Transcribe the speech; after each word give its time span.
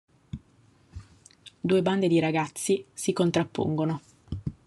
Due 1.59 1.81
bande 1.83 2.07
di 2.07 2.17
ragazzi 2.17 2.83
si 2.91 3.13
contrappongono. 3.13 4.01